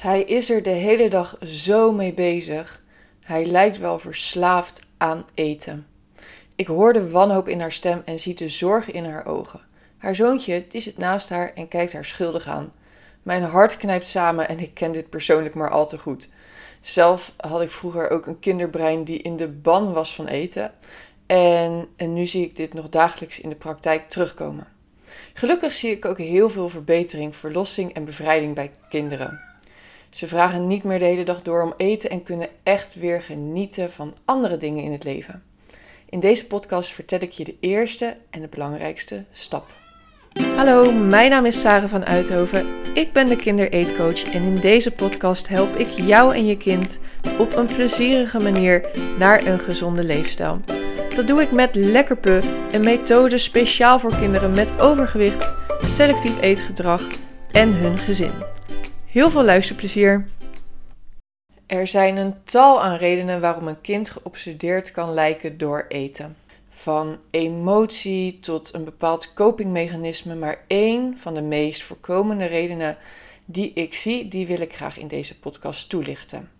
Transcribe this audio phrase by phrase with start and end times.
[0.00, 2.82] Hij is er de hele dag zo mee bezig.
[3.24, 5.86] Hij lijkt wel verslaafd aan eten.
[6.56, 9.60] Ik hoor de wanhoop in haar stem en zie de zorg in haar ogen.
[9.98, 12.72] Haar zoontje zit naast haar en kijkt haar schuldig aan.
[13.22, 16.28] Mijn hart knijpt samen en ik ken dit persoonlijk maar al te goed.
[16.80, 20.72] Zelf had ik vroeger ook een kinderbrein die in de ban was van eten.
[21.26, 24.66] En, en nu zie ik dit nog dagelijks in de praktijk terugkomen.
[25.34, 29.49] Gelukkig zie ik ook heel veel verbetering, verlossing en bevrijding bij kinderen.
[30.10, 33.92] Ze vragen niet meer de hele dag door om eten en kunnen echt weer genieten
[33.92, 35.42] van andere dingen in het leven.
[36.08, 39.78] In deze podcast vertel ik je de eerste en de belangrijkste stap.
[40.56, 42.66] Hallo, mijn naam is Sarah van Uithoven.
[42.94, 47.00] Ik ben de kindereetcoach en in deze podcast help ik jou en je kind
[47.38, 50.60] op een plezierige manier naar een gezonde leefstijl.
[51.16, 52.40] Dat doe ik met Lekkerpe,
[52.72, 55.52] een methode speciaal voor kinderen met overgewicht,
[55.82, 57.02] selectief eetgedrag
[57.50, 58.32] en hun gezin.
[59.10, 60.28] Heel veel luisterplezier!
[61.66, 66.36] Er zijn een tal aan redenen waarom een kind geobsedeerd kan lijken door eten.
[66.68, 72.96] Van emotie tot een bepaald copingmechanisme, maar één van de meest voorkomende redenen
[73.44, 76.50] die ik zie, die wil ik graag in deze podcast toelichten.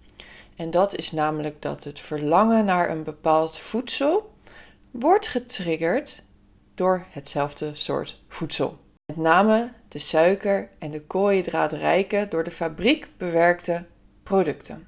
[0.57, 4.35] En dat is namelijk dat het verlangen naar een bepaald voedsel
[4.91, 6.25] wordt getriggerd
[6.75, 8.79] door hetzelfde soort voedsel.
[9.11, 13.84] Met name de suiker en de koolhydraatrijke door de fabriek bewerkte
[14.22, 14.86] producten.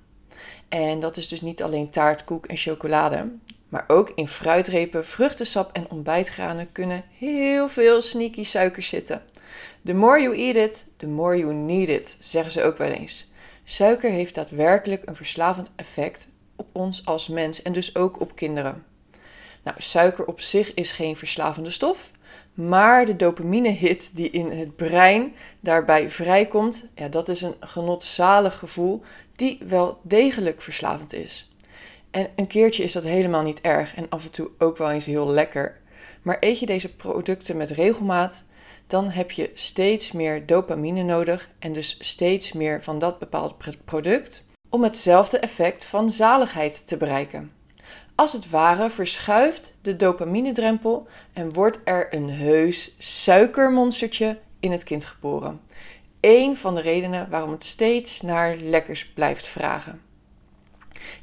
[0.68, 3.28] En dat is dus niet alleen taart, koek en chocolade,
[3.68, 9.22] maar ook in fruitrepen, vruchtensap en ontbijtgranen kunnen heel veel sneaky suikers zitten.
[9.84, 13.32] The more you eat it, the more you need it, zeggen ze ook wel eens.
[13.64, 18.84] Suiker heeft daadwerkelijk een verslavend effect op ons als mens en dus ook op kinderen.
[19.62, 22.10] Nou, suiker op zich is geen verslavende stof,
[22.54, 29.02] maar de dopamine-hit die in het brein daarbij vrijkomt, ja, dat is een genotzalig gevoel
[29.36, 31.50] die wel degelijk verslavend is.
[32.10, 35.06] En een keertje is dat helemaal niet erg en af en toe ook wel eens
[35.06, 35.80] heel lekker.
[36.22, 38.44] Maar eet je deze producten met regelmaat,
[38.86, 43.54] dan heb je steeds meer dopamine nodig en dus steeds meer van dat bepaalde
[43.84, 47.52] product om hetzelfde effect van zaligheid te bereiken.
[48.14, 55.04] Als het ware verschuift de dopaminedrempel en wordt er een heus suikermonstertje in het kind
[55.04, 55.60] geboren.
[56.20, 60.00] Eén van de redenen waarom het steeds naar lekkers blijft vragen.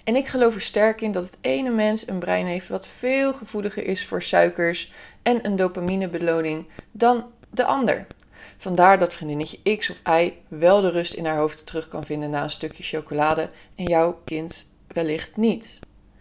[0.03, 3.33] En ik geloof er sterk in dat het ene mens een brein heeft wat veel
[3.33, 4.91] gevoeliger is voor suikers
[5.23, 8.07] en een dopaminebeloning dan de ander.
[8.57, 12.29] Vandaar dat vriendinnetje X of Y wel de rust in haar hoofd terug kan vinden
[12.29, 15.79] na een stukje chocolade en jouw kind wellicht niet.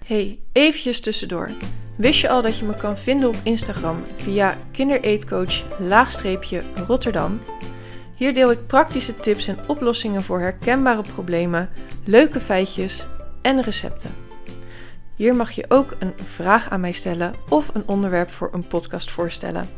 [0.09, 1.51] Hey, eventjes tussendoor.
[1.97, 5.65] Wist je al dat je me kan vinden op Instagram via kindereetcoach
[6.87, 7.41] Rotterdam?
[8.17, 11.71] Hier deel ik praktische tips en oplossingen voor herkenbare problemen,
[12.07, 13.07] leuke feitjes
[13.43, 14.15] en recepten.
[15.15, 19.11] Hier mag je ook een vraag aan mij stellen of een onderwerp voor een podcast
[19.11, 19.69] voorstellen.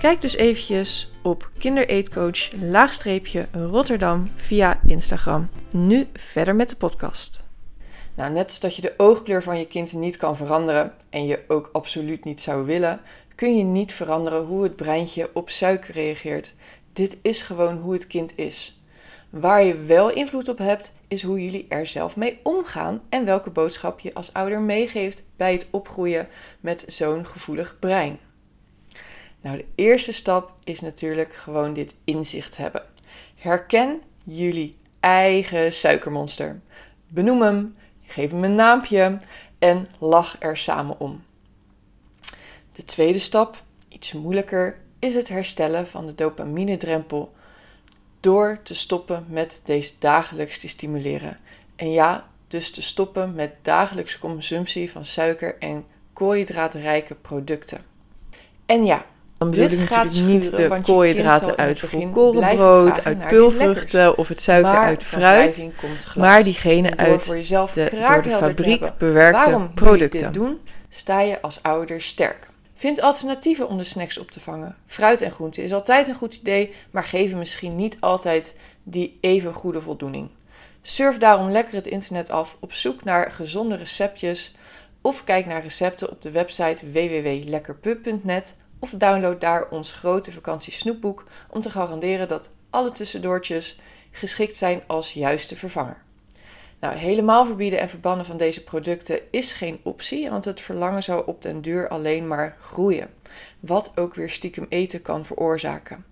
[0.00, 2.50] Kijk dus eventjes op kindereetcoach
[3.52, 5.48] Rotterdam via Instagram.
[5.70, 7.47] Nu verder met de podcast.
[8.18, 11.44] Nou, net als dat je de oogkleur van je kind niet kan veranderen en je
[11.48, 13.00] ook absoluut niet zou willen,
[13.34, 16.54] kun je niet veranderen hoe het breintje op suiker reageert.
[16.92, 18.80] Dit is gewoon hoe het kind is.
[19.30, 23.50] Waar je wel invloed op hebt, is hoe jullie er zelf mee omgaan en welke
[23.50, 26.28] boodschap je als ouder meegeeft bij het opgroeien
[26.60, 28.18] met zo'n gevoelig brein.
[29.40, 32.82] Nou, de eerste stap is natuurlijk gewoon dit inzicht hebben.
[33.36, 36.60] Herken jullie eigen suikermonster.
[37.08, 37.76] Benoem hem,
[38.08, 39.16] geef hem een naampje
[39.58, 41.22] en lach er samen om.
[42.72, 47.34] De tweede stap, iets moeilijker, is het herstellen van de dopamine-drempel
[48.20, 51.38] door te stoppen met deze dagelijks te stimuleren.
[51.76, 57.84] En ja, dus te stoppen met dagelijkse consumptie van suiker en koolhydraatrijke producten.
[58.66, 59.06] En ja,
[59.38, 65.02] dan bedoel Dit gaat niet de koolhydraten uit volkorenbrood, uit pulvruchten of het suiker uit
[65.02, 65.64] fruit,
[66.16, 67.24] maar diegene uit
[67.74, 70.20] de door de fabriek bewerkte producten.
[70.20, 72.48] Dit doen, sta je als ouder sterk.
[72.74, 74.76] Vind alternatieven om de snacks op te vangen.
[74.86, 79.54] Fruit en groente is altijd een goed idee, maar geven misschien niet altijd die even
[79.54, 80.28] goede voldoening.
[80.82, 84.54] Surf daarom lekker het internet af op zoek naar gezonde receptjes
[85.00, 91.24] of kijk naar recepten op de website www.lekkerpup.net of download daar ons grote vakantie snoepboek
[91.50, 93.80] om te garanderen dat alle tussendoortjes
[94.10, 96.02] geschikt zijn als juiste vervanger.
[96.80, 101.26] Nou, helemaal verbieden en verbannen van deze producten is geen optie, want het verlangen zou
[101.26, 103.10] op den duur alleen maar groeien,
[103.60, 106.04] wat ook weer stiekem eten kan veroorzaken.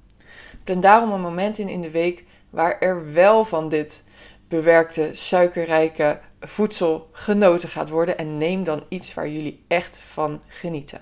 [0.64, 4.04] Plan daarom een moment in in de week waar er wel van dit
[4.48, 8.18] bewerkte, suikerrijke voedsel genoten gaat worden.
[8.18, 11.00] En neem dan iets waar jullie echt van genieten.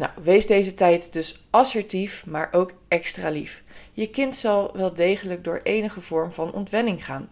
[0.00, 3.62] Nou, wees deze tijd dus assertief, maar ook extra lief.
[3.92, 7.28] Je kind zal wel degelijk door enige vorm van ontwenning gaan.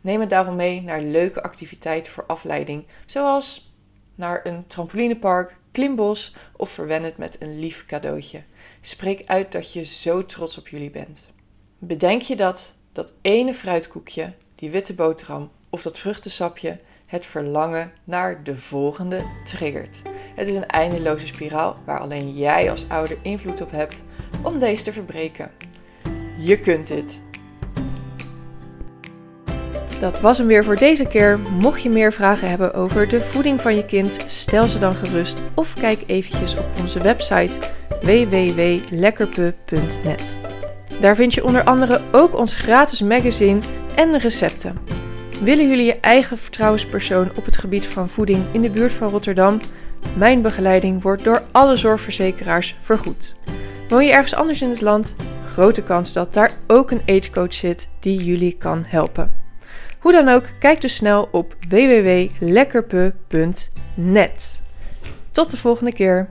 [0.00, 3.74] Neem het daarom mee naar leuke activiteiten voor afleiding, zoals
[4.14, 8.42] naar een trampolinepark, klimbos of verwen het met een lief cadeautje.
[8.80, 11.30] Spreek uit dat je zo trots op jullie bent.
[11.78, 18.44] Bedenk je dat dat ene fruitkoekje, die witte boterham of dat vruchtensapje het verlangen naar
[18.44, 20.02] de volgende triggert.
[20.38, 24.02] Het is een eindeloze spiraal waar alleen jij als ouder invloed op hebt
[24.42, 25.50] om deze te verbreken.
[26.38, 27.20] Je kunt dit.
[30.00, 31.38] Dat was hem weer voor deze keer.
[31.38, 35.42] Mocht je meer vragen hebben over de voeding van je kind, stel ze dan gerust
[35.54, 37.58] of kijk eventjes op onze website
[38.00, 40.36] www.lekkerpe.net.
[41.00, 43.60] Daar vind je onder andere ook ons gratis magazine
[43.96, 44.78] en recepten.
[45.42, 49.60] Willen jullie je eigen vertrouwenspersoon op het gebied van voeding in de buurt van Rotterdam?
[50.16, 53.36] Mijn begeleiding wordt door alle zorgverzekeraars vergoed.
[53.88, 55.14] Woon je ergens anders in het land?
[55.46, 59.32] Grote kans dat daar ook een agecoach zit die jullie kan helpen.
[59.98, 64.62] Hoe dan ook, kijk dus snel op www.lekkerpe.net.
[65.30, 66.28] Tot de volgende keer.